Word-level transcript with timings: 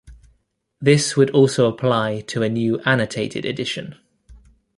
This 0.81 1.15
would 1.15 1.29
also 1.29 1.69
apply 1.69 2.21
to 2.21 2.41
a 2.41 2.49
new 2.49 2.79
annotated 2.85 3.45
edition. 3.45 3.99